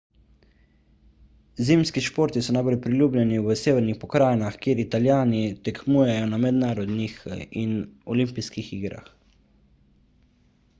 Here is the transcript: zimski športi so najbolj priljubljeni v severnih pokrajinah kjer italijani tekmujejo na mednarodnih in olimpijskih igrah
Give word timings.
zimski 1.67 2.01
športi 2.05 2.41
so 2.47 2.55
najbolj 2.57 2.77
priljubljeni 2.85 3.37
v 3.49 3.57
severnih 3.65 3.99
pokrajinah 4.05 4.57
kjer 4.65 4.83
italijani 4.85 5.43
tekmujejo 5.69 6.33
na 6.33 6.41
mednarodnih 6.47 7.23
in 7.67 7.79
olimpijskih 8.17 8.75
igrah 8.81 9.17